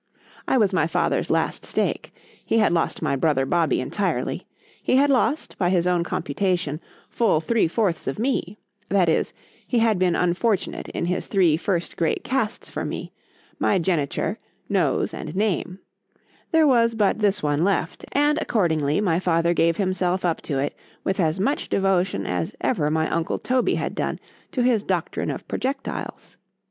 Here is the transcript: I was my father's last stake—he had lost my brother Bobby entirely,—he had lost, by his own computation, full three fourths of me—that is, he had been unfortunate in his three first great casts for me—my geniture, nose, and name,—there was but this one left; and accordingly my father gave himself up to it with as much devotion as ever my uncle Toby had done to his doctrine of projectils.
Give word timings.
I 0.47 0.57
was 0.57 0.73
my 0.73 0.87
father's 0.87 1.29
last 1.29 1.63
stake—he 1.63 2.57
had 2.57 2.73
lost 2.73 3.03
my 3.03 3.15
brother 3.15 3.45
Bobby 3.45 3.79
entirely,—he 3.79 4.95
had 4.95 5.11
lost, 5.11 5.55
by 5.59 5.69
his 5.69 5.85
own 5.85 6.03
computation, 6.03 6.81
full 7.07 7.39
three 7.39 7.67
fourths 7.67 8.07
of 8.07 8.17
me—that 8.17 9.07
is, 9.07 9.31
he 9.67 9.77
had 9.77 9.99
been 9.99 10.15
unfortunate 10.15 10.87
in 10.87 11.05
his 11.05 11.27
three 11.27 11.55
first 11.55 11.97
great 11.97 12.23
casts 12.23 12.67
for 12.67 12.83
me—my 12.83 13.77
geniture, 13.77 14.39
nose, 14.67 15.13
and 15.13 15.35
name,—there 15.35 16.65
was 16.65 16.95
but 16.95 17.19
this 17.19 17.43
one 17.43 17.63
left; 17.63 18.03
and 18.11 18.39
accordingly 18.41 19.01
my 19.01 19.19
father 19.19 19.53
gave 19.53 19.77
himself 19.77 20.25
up 20.25 20.41
to 20.41 20.57
it 20.57 20.75
with 21.03 21.19
as 21.19 21.39
much 21.39 21.69
devotion 21.69 22.25
as 22.25 22.55
ever 22.59 22.89
my 22.89 23.07
uncle 23.11 23.37
Toby 23.37 23.75
had 23.75 23.93
done 23.93 24.17
to 24.51 24.63
his 24.63 24.81
doctrine 24.81 25.29
of 25.29 25.47
projectils. 25.47 26.37